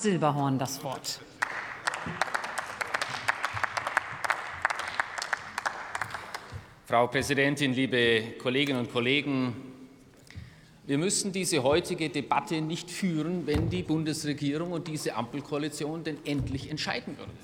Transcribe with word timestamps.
Silberhorn 0.00 0.60
das 0.60 0.84
Wort. 0.84 1.18
Frau 6.86 7.08
Präsidentin, 7.08 7.72
liebe 7.72 8.36
Kolleginnen 8.40 8.78
und 8.78 8.92
Kollegen! 8.92 9.56
Wir 10.86 10.98
müssen 10.98 11.32
diese 11.32 11.64
heutige 11.64 12.10
Debatte 12.10 12.60
nicht 12.60 12.92
führen, 12.92 13.48
wenn 13.48 13.70
die 13.70 13.82
Bundesregierung 13.82 14.70
und 14.70 14.86
diese 14.86 15.16
Ampelkoalition 15.16 16.04
denn 16.04 16.24
endlich 16.24 16.70
entscheiden 16.70 17.18
würden. 17.18 17.36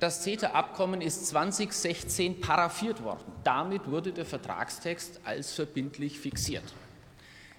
Das 0.00 0.24
CETA-Abkommen 0.24 1.00
ist 1.00 1.28
2016 1.28 2.40
paraffiert 2.40 3.04
worden. 3.04 3.22
Damit 3.44 3.88
wurde 3.88 4.10
der 4.10 4.24
Vertragstext 4.26 5.20
als 5.22 5.52
verbindlich 5.52 6.18
fixiert. 6.18 6.74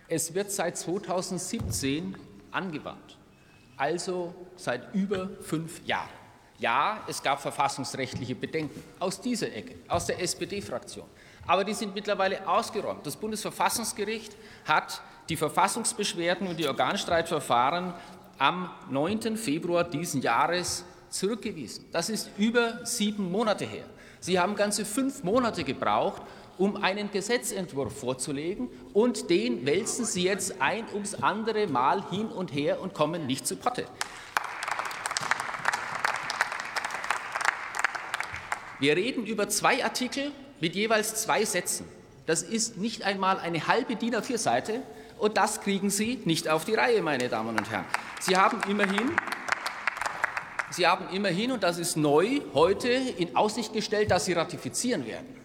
Es 0.10 0.34
wird 0.34 0.52
seit 0.52 0.78
2017 0.78 2.16
angewandt, 2.56 3.18
also 3.78 4.34
seit 4.56 4.94
über 4.94 5.30
fünf 5.42 5.86
Jahren. 5.86 6.10
Ja, 6.58 7.04
es 7.08 7.22
gab 7.22 7.42
verfassungsrechtliche 7.42 8.34
Bedenken 8.34 8.82
aus 9.00 9.20
dieser 9.20 9.54
Ecke, 9.54 9.76
aus 9.90 10.06
der 10.06 10.22
SPD-Fraktion. 10.22 11.06
Aber 11.46 11.64
die 11.64 11.74
sind 11.74 11.94
mittlerweile 11.94 12.48
ausgeräumt. 12.48 13.06
Das 13.06 13.18
Bundesverfassungsgericht 13.18 14.36
hat 14.66 15.02
die 15.28 15.36
Verfassungsbeschwerden 15.36 16.48
und 16.48 16.58
die 16.58 16.68
Organstreitverfahren 16.68 17.94
am 18.38 18.70
9. 18.90 19.38
Februar 19.38 19.84
diesen 19.84 20.22
Jahres 20.22 20.86
zurückgewiesen. 21.10 21.86
Das 21.92 22.10
ist 22.10 22.30
über 22.38 22.86
sieben 22.86 23.32
Monate 23.32 23.66
her. 23.66 23.86
Sie 24.20 24.40
haben 24.40 24.56
ganze 24.56 24.86
fünf 24.86 25.24
Monate 25.24 25.64
gebraucht, 25.64 26.22
um 26.58 26.78
einen 26.78 27.12
Gesetzentwurf 27.12 28.00
vorzulegen, 28.00 28.70
und 28.94 29.30
den 29.30 29.66
wälzen 29.66 30.06
Sie 30.06 30.24
jetzt 30.24 30.62
ein 30.62 30.86
ums 30.94 31.16
andere 31.16 31.68
Mal 31.68 32.10
hin 32.10 32.28
und 32.28 32.54
her 32.54 32.82
und 32.82 32.94
kommen 32.94 33.26
nicht 33.26 33.48
zu 33.48 33.56
Potte. 33.56 33.86
Wir 38.80 38.96
reden 38.96 39.26
über 39.26 39.48
zwei 39.50 39.84
Artikel 39.84 40.32
mit 40.60 40.76
jeweils 40.76 41.16
zwei 41.16 41.46
Sätzen. 41.46 41.88
Das 42.26 42.44
ist 42.44 42.78
nicht 42.78 43.04
einmal 43.04 43.40
eine 43.40 43.68
halbe 43.68 43.96
DIN 43.96 44.16
A4-Seite, 44.16 44.82
und 45.18 45.38
das 45.38 45.62
kriegen 45.62 45.90
Sie 45.90 46.20
nicht 46.26 46.50
auf 46.50 46.66
die 46.66 46.74
Reihe, 46.74 47.02
meine 47.02 47.30
Damen 47.30 47.58
und 47.58 47.70
Herren. 47.72 47.86
Sie 48.20 48.36
haben 48.36 48.60
immerhin 48.70 49.12
Sie 50.72 50.86
haben 50.86 51.08
immerhin, 51.14 51.54
und 51.54 51.64
das 51.64 51.78
ist 51.78 51.96
neu, 51.96 52.42
heute 52.54 52.90
in 52.90 53.36
Aussicht 53.36 53.72
gestellt, 53.72 54.12
dass 54.12 54.26
Sie 54.26 54.34
ratifizieren 54.34 55.06
werden. 55.06 55.45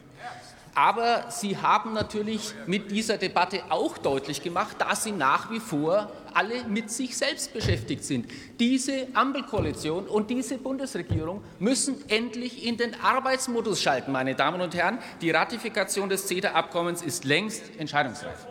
Aber 0.74 1.24
Sie 1.30 1.56
haben 1.56 1.92
natürlich 1.92 2.54
mit 2.66 2.90
dieser 2.90 3.18
Debatte 3.18 3.62
auch 3.70 3.98
deutlich 3.98 4.42
gemacht, 4.42 4.76
dass 4.78 5.04
Sie 5.04 5.12
nach 5.12 5.50
wie 5.50 5.60
vor 5.60 6.10
alle 6.32 6.64
mit 6.64 6.90
sich 6.90 7.16
selbst 7.16 7.52
beschäftigt 7.52 8.04
sind. 8.04 8.26
Diese 8.58 9.08
Ampelkoalition 9.14 10.06
und 10.06 10.30
diese 10.30 10.58
Bundesregierung 10.58 11.42
müssen 11.58 11.96
endlich 12.08 12.64
in 12.64 12.76
den 12.76 12.94
Arbeitsmodus 13.00 13.82
schalten, 13.82 14.12
meine 14.12 14.34
Damen 14.34 14.60
und 14.60 14.74
Herren. 14.74 14.98
Die 15.20 15.30
Ratifikation 15.30 16.08
des 16.08 16.26
CETA-Abkommens 16.26 17.02
ist 17.02 17.24
längst 17.24 17.62
entscheidungsreif. 17.78 18.46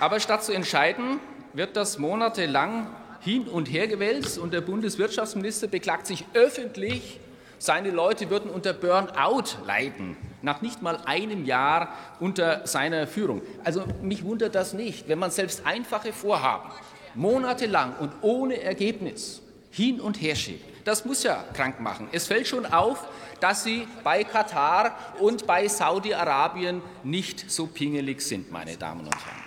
Aber 0.00 0.20
statt 0.20 0.44
zu 0.44 0.52
entscheiden, 0.52 1.20
wird 1.52 1.76
das 1.76 1.98
monatelang 1.98 2.86
hin 3.20 3.46
und 3.48 3.70
her 3.70 3.86
gewälzt 3.86 4.38
und 4.38 4.52
der 4.52 4.62
Bundeswirtschaftsminister 4.62 5.66
beklagt 5.66 6.06
sich 6.06 6.24
öffentlich, 6.32 7.20
seine 7.60 7.90
Leute 7.90 8.30
würden 8.30 8.50
unter 8.50 8.72
Burnout 8.72 9.64
leiden, 9.64 10.16
nach 10.42 10.62
nicht 10.62 10.82
mal 10.82 10.98
einem 11.04 11.44
Jahr 11.44 11.90
unter 12.18 12.66
seiner 12.66 13.06
Führung. 13.06 13.42
Also 13.62 13.84
mich 14.02 14.24
wundert 14.24 14.56
das 14.56 14.72
nicht, 14.72 15.08
wenn 15.08 15.18
man 15.18 15.30
selbst 15.30 15.64
einfache 15.64 16.12
Vorhaben 16.12 16.70
monatelang 17.14 17.94
und 17.98 18.12
ohne 18.22 18.60
Ergebnis 18.60 19.42
hin 19.70 20.00
und 20.00 20.20
her 20.20 20.34
schiebt. 20.34 20.64
Das 20.86 21.04
muss 21.04 21.22
ja 21.22 21.44
krank 21.52 21.80
machen. 21.80 22.08
Es 22.12 22.26
fällt 22.26 22.46
schon 22.46 22.66
auf, 22.66 23.06
dass 23.40 23.64
Sie 23.64 23.86
bei 24.02 24.24
Katar 24.24 24.96
und 25.18 25.46
bei 25.46 25.68
Saudi-Arabien 25.68 26.80
nicht 27.02 27.50
so 27.50 27.66
pingelig 27.66 28.22
sind, 28.22 28.50
meine 28.50 28.76
Damen 28.76 29.00
und 29.00 29.14
Herren. 29.14 29.44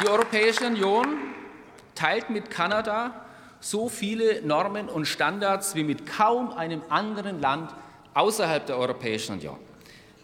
Die 0.00 0.08
Europäische 0.08 0.66
Union 0.66 1.18
teilt 1.94 2.30
mit 2.30 2.50
Kanada 2.50 3.26
so 3.62 3.88
viele 3.88 4.42
Normen 4.42 4.88
und 4.88 5.06
Standards 5.06 5.74
wie 5.74 5.84
mit 5.84 6.04
kaum 6.04 6.50
einem 6.52 6.82
anderen 6.88 7.40
Land 7.40 7.70
außerhalb 8.12 8.66
der 8.66 8.76
Europäischen 8.76 9.36
Union. 9.36 9.56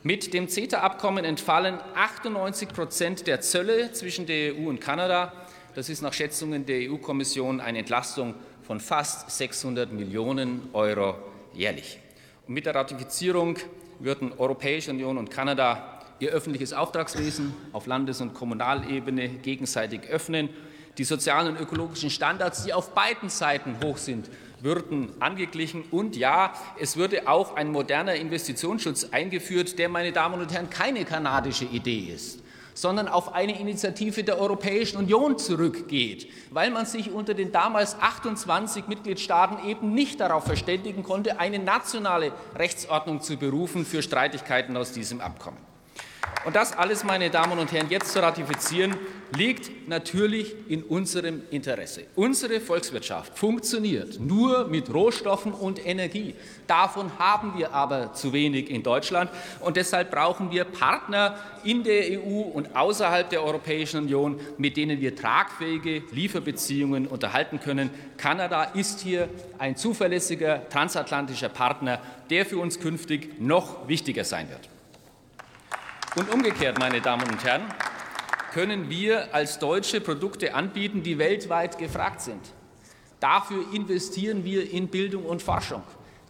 Mit 0.02 0.34
dem 0.34 0.48
CETA-Abkommen 0.48 1.24
entfallen 1.24 1.78
98 1.94 2.68
Prozent 2.68 3.26
der 3.26 3.40
Zölle 3.40 3.92
zwischen 3.92 4.26
der 4.26 4.54
EU 4.54 4.68
und 4.68 4.80
Kanada. 4.80 5.32
Das 5.74 5.88
ist 5.88 6.02
nach 6.02 6.12
Schätzungen 6.12 6.66
der 6.66 6.90
EU-Kommission 6.90 7.60
eine 7.60 7.78
Entlastung 7.78 8.34
von 8.62 8.80
fast 8.80 9.30
600 9.30 9.92
Millionen 9.92 10.68
Euro 10.72 11.14
jährlich. 11.54 12.00
Und 12.46 12.54
mit 12.54 12.66
der 12.66 12.74
Ratifizierung 12.74 13.56
würden 14.00 14.32
Europäische 14.36 14.90
Union 14.90 15.16
und 15.16 15.30
Kanada 15.30 16.00
ihr 16.18 16.30
öffentliches 16.30 16.72
Auftragswesen 16.72 17.54
auf 17.72 17.86
Landes- 17.86 18.20
und 18.20 18.34
Kommunalebene 18.34 19.28
gegenseitig 19.28 20.08
öffnen 20.08 20.48
die 20.98 21.04
sozialen 21.04 21.48
und 21.48 21.60
ökologischen 21.60 22.10
Standards, 22.10 22.64
die 22.64 22.72
auf 22.72 22.92
beiden 22.94 23.30
Seiten 23.30 23.76
hoch 23.82 23.96
sind, 23.96 24.28
würden 24.60 25.10
angeglichen. 25.20 25.84
Und 25.90 26.16
ja, 26.16 26.52
es 26.78 26.96
würde 26.96 27.28
auch 27.28 27.56
ein 27.56 27.70
moderner 27.70 28.16
Investitionsschutz 28.16 29.08
eingeführt, 29.12 29.78
der, 29.78 29.88
meine 29.88 30.12
Damen 30.12 30.40
und 30.40 30.52
Herren, 30.52 30.68
keine 30.68 31.04
kanadische 31.04 31.64
Idee 31.64 32.12
ist 32.14 32.42
sondern 32.78 33.08
auf 33.08 33.34
eine 33.34 33.58
Initiative 33.58 34.22
der 34.22 34.38
Europäischen 34.38 34.98
Union 34.98 35.36
zurückgeht, 35.36 36.30
weil 36.50 36.70
man 36.70 36.86
sich 36.86 37.10
unter 37.10 37.34
den 37.34 37.50
damals 37.50 37.98
28 37.98 38.86
Mitgliedstaaten 38.86 39.68
eben 39.68 39.94
nicht 39.94 40.20
darauf 40.20 40.44
verständigen 40.44 41.02
konnte, 41.02 41.40
eine 41.40 41.58
nationale 41.58 42.32
Rechtsordnung 42.54 43.20
zu 43.20 43.36
berufen 43.36 43.84
für 43.84 44.00
Streitigkeiten 44.00 44.76
aus 44.76 44.92
diesem 44.92 45.20
Abkommen. 45.20 45.58
Und 46.48 46.56
das 46.56 46.72
alles, 46.72 47.04
meine 47.04 47.28
Damen 47.28 47.58
und 47.58 47.72
Herren, 47.72 47.90
jetzt 47.90 48.10
zu 48.10 48.22
ratifizieren, 48.22 48.96
liegt 49.36 49.86
natürlich 49.86 50.54
in 50.68 50.82
unserem 50.82 51.42
Interesse. 51.50 52.04
Unsere 52.14 52.58
Volkswirtschaft 52.62 53.38
funktioniert 53.38 54.18
nur 54.18 54.66
mit 54.66 54.88
Rohstoffen 54.88 55.52
und 55.52 55.84
Energie. 55.84 56.34
Davon 56.66 57.10
haben 57.18 57.52
wir 57.58 57.74
aber 57.74 58.14
zu 58.14 58.32
wenig 58.32 58.70
in 58.70 58.82
Deutschland. 58.82 59.30
Und 59.60 59.76
deshalb 59.76 60.10
brauchen 60.10 60.50
wir 60.50 60.64
Partner 60.64 61.36
in 61.64 61.84
der 61.84 62.18
EU 62.18 62.40
und 62.40 62.74
außerhalb 62.74 63.28
der 63.28 63.42
Europäischen 63.42 64.04
Union, 64.04 64.40
mit 64.56 64.78
denen 64.78 65.02
wir 65.02 65.14
tragfähige 65.14 66.02
Lieferbeziehungen 66.12 67.06
unterhalten 67.06 67.60
können. 67.60 67.90
Kanada 68.16 68.62
ist 68.62 69.00
hier 69.00 69.28
ein 69.58 69.76
zuverlässiger 69.76 70.66
transatlantischer 70.70 71.50
Partner, 71.50 72.00
der 72.30 72.46
für 72.46 72.56
uns 72.56 72.80
künftig 72.80 73.38
noch 73.38 73.86
wichtiger 73.86 74.24
sein 74.24 74.48
wird. 74.48 74.77
Und 76.16 76.32
umgekehrt, 76.32 76.78
meine 76.78 77.00
Damen 77.00 77.28
und 77.28 77.44
Herren, 77.44 77.62
können 78.52 78.88
wir 78.88 79.34
als 79.34 79.58
Deutsche 79.58 80.00
Produkte 80.00 80.54
anbieten, 80.54 81.02
die 81.02 81.18
weltweit 81.18 81.78
gefragt 81.78 82.22
sind. 82.22 82.40
Dafür 83.20 83.64
investieren 83.72 84.44
wir 84.44 84.70
in 84.70 84.88
Bildung 84.88 85.24
und 85.24 85.42
Forschung. 85.42 85.82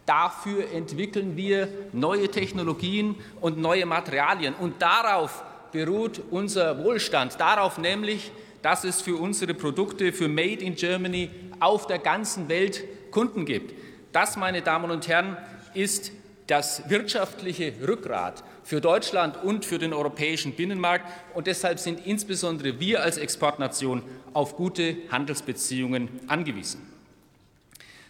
Dafür 0.05 0.71
entwickeln 0.71 1.37
wir 1.37 1.69
neue 1.93 2.29
Technologien 2.29 3.15
und 3.41 3.57
neue 3.57 3.85
Materialien. 3.85 4.55
Und 4.55 4.81
darauf 4.81 5.43
beruht 5.71 6.21
unser 6.31 6.83
Wohlstand. 6.83 7.39
Darauf 7.39 7.77
nämlich, 7.77 8.31
dass 8.61 8.83
es 8.83 9.01
für 9.01 9.15
unsere 9.15 9.53
Produkte, 9.53 10.11
für 10.11 10.27
Made 10.27 10.63
in 10.63 10.75
Germany 10.75 11.29
auf 11.59 11.87
der 11.87 11.99
ganzen 11.99 12.49
Welt 12.49 12.83
Kunden 13.11 13.45
gibt. 13.45 13.73
Das, 14.11 14.35
meine 14.35 14.61
Damen 14.61 14.91
und 14.91 15.07
Herren, 15.07 15.37
ist 15.73 16.11
das 16.49 16.89
wirtschaftliche 16.89 17.73
Rückgrat 17.87 18.43
für 18.63 18.81
Deutschland 18.81 19.43
und 19.43 19.65
für 19.65 19.77
den 19.77 19.93
europäischen 19.93 20.53
Binnenmarkt. 20.53 21.05
Und 21.33 21.47
deshalb 21.47 21.79
sind 21.79 22.05
insbesondere 22.05 22.79
wir 22.79 23.03
als 23.03 23.17
Exportnation 23.17 24.01
auf 24.33 24.55
gute 24.55 24.97
Handelsbeziehungen 25.11 26.09
angewiesen. 26.27 26.81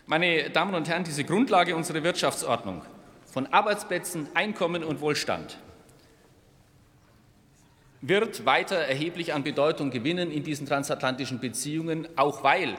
Meine 0.06 0.50
Damen 0.50 0.74
und 0.74 0.88
Herren, 0.88 1.04
diese 1.04 1.24
Grundlage 1.24 1.76
unserer 1.76 2.04
Wirtschaftsordnung 2.04 2.82
von 3.26 3.46
Arbeitsplätzen, 3.48 4.28
Einkommen 4.34 4.84
und 4.84 5.02
Wohlstand 5.02 5.58
wird 8.02 8.46
weiter 8.46 8.78
erheblich 8.78 9.34
an 9.34 9.44
Bedeutung 9.44 9.92
gewinnen 9.92 10.32
in 10.32 10.44
diesen 10.44 10.66
transatlantischen 10.66 11.40
Beziehungen, 11.40 12.08
auch 12.16 12.44
weil 12.44 12.78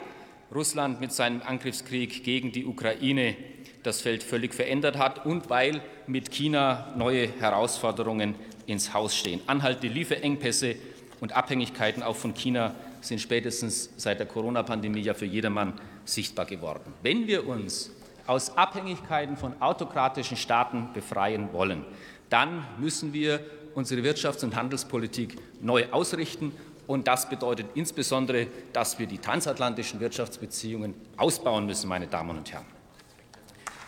Russland 0.53 0.99
mit 0.99 1.13
seinem 1.13 1.41
Angriffskrieg 1.41 2.23
gegen 2.23 2.51
die 2.51 2.65
Ukraine 2.65 3.35
das 3.83 4.01
Feld 4.01 4.21
völlig 4.21 4.53
verändert 4.53 4.97
hat 4.97 5.25
und 5.25 5.49
weil 5.49 5.81
mit 6.07 6.29
China 6.29 6.93
neue 6.97 7.27
Herausforderungen 7.39 8.35
ins 8.65 8.93
Haus 8.93 9.15
stehen. 9.15 9.39
Anhaltende 9.47 9.87
Lieferengpässe 9.87 10.75
und 11.21 11.33
Abhängigkeiten 11.33 12.03
auch 12.03 12.15
von 12.15 12.33
China 12.33 12.75
sind 12.99 13.21
spätestens 13.21 13.91
seit 13.97 14.19
der 14.19 14.27
Corona-Pandemie 14.27 15.01
ja 15.01 15.13
für 15.13 15.25
jedermann 15.25 15.73
sichtbar 16.05 16.45
geworden. 16.45 16.93
Wenn 17.01 17.27
wir 17.27 17.47
uns 17.47 17.91
aus 18.27 18.57
Abhängigkeiten 18.57 19.37
von 19.37 19.59
autokratischen 19.61 20.37
Staaten 20.37 20.89
befreien 20.93 21.53
wollen, 21.53 21.85
dann 22.29 22.65
müssen 22.79 23.13
wir 23.13 23.39
unsere 23.73 24.01
Wirtschafts- 24.01 24.43
und 24.43 24.55
Handelspolitik 24.55 25.37
neu 25.61 25.85
ausrichten. 25.91 26.51
Und 26.91 27.07
das 27.07 27.29
bedeutet 27.29 27.67
insbesondere, 27.75 28.47
dass 28.73 28.99
wir 28.99 29.07
die 29.07 29.17
transatlantischen 29.17 30.01
Wirtschaftsbeziehungen 30.01 30.93
ausbauen 31.15 31.65
müssen, 31.65 31.87
meine 31.87 32.05
Damen 32.05 32.37
und 32.37 32.51
Herren. 32.51 32.65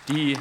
Die 0.08 0.38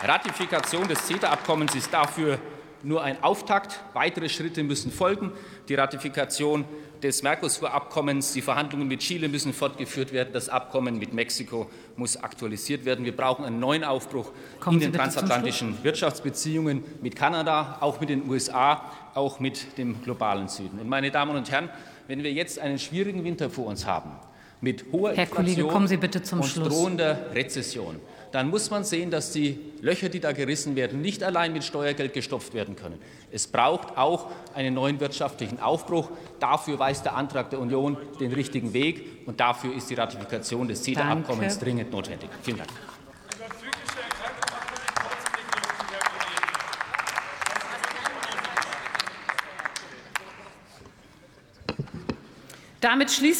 Ratifikation 0.00 0.86
des 0.86 1.04
CETA-Abkommens 1.08 1.74
ist 1.74 1.92
dafür 1.92 2.38
nur 2.84 3.02
ein 3.02 3.22
Auftakt. 3.22 3.80
Weitere 3.94 4.28
Schritte 4.28 4.62
müssen 4.62 4.90
folgen. 4.90 5.32
Die 5.68 5.74
Ratifikation 5.74 6.64
des 7.02 7.22
Mercosur-Abkommens, 7.22 8.32
die 8.32 8.42
Verhandlungen 8.42 8.86
mit 8.86 9.00
Chile 9.00 9.28
müssen 9.28 9.52
fortgeführt 9.52 10.12
werden. 10.12 10.30
Das 10.32 10.48
Abkommen 10.48 10.98
mit 10.98 11.12
Mexiko 11.12 11.68
muss 11.96 12.16
aktualisiert 12.16 12.84
werden. 12.84 13.04
Wir 13.04 13.16
brauchen 13.16 13.44
einen 13.44 13.58
neuen 13.58 13.82
Aufbruch 13.82 14.30
Kommen 14.60 14.76
in 14.80 14.82
den 14.82 14.92
transatlantischen 14.92 15.82
Wirtschaftsbeziehungen 15.82 16.84
mit 17.02 17.16
Kanada, 17.16 17.78
auch 17.80 18.00
mit 18.00 18.08
den 18.08 18.28
USA, 18.28 18.82
auch 19.14 19.40
mit 19.40 19.78
dem 19.78 20.00
globalen 20.02 20.48
Süden. 20.48 20.78
Und 20.78 20.88
meine 20.88 21.10
Damen 21.10 21.36
und 21.36 21.50
Herren, 21.50 21.70
wenn 22.06 22.22
wir 22.22 22.32
jetzt 22.32 22.58
einen 22.58 22.78
schwierigen 22.78 23.24
Winter 23.24 23.50
vor 23.50 23.66
uns 23.66 23.86
haben, 23.86 24.12
mit 24.60 24.84
hoher 24.92 25.12
Herr 25.12 25.26
Kollege, 25.26 25.50
Inflation 25.50 25.72
kommen 25.72 25.88
Sie 25.88 25.96
bitte 25.96 26.22
zum 26.22 26.40
und 26.40 26.46
Schluss. 26.46 26.68
drohender 26.68 27.34
Rezession, 27.34 27.96
dann 28.32 28.48
muss 28.48 28.70
man 28.70 28.82
sehen, 28.82 29.10
dass 29.10 29.30
die 29.30 29.58
Löcher, 29.80 30.08
die 30.08 30.18
da 30.18 30.32
gerissen 30.32 30.74
werden, 30.74 31.00
nicht 31.00 31.22
allein 31.22 31.52
mit 31.52 31.64
Steuergeld 31.64 32.14
gestopft 32.14 32.54
werden 32.54 32.76
können. 32.76 32.98
Es 33.30 33.46
braucht 33.46 33.96
auch 33.96 34.30
einen 34.54 34.74
neuen 34.74 34.98
wirtschaftlichen 35.00 35.60
Aufbruch. 35.60 36.10
Dafür 36.40 36.78
weist 36.78 37.04
der 37.04 37.14
Antrag 37.14 37.50
der 37.50 37.60
Union 37.60 37.96
den 38.18 38.32
richtigen 38.32 38.72
Weg, 38.72 39.26
und 39.26 39.38
dafür 39.38 39.74
ist 39.74 39.90
die 39.90 39.94
Ratifikation 39.94 40.66
des 40.66 40.82
CETA-Abkommens 40.82 41.58
dringend 41.58 41.92
notwendig. 41.92 42.30
Vielen 42.42 42.58
Dank. 42.58 42.70
Damit 52.82 53.12
schließen 53.12 53.30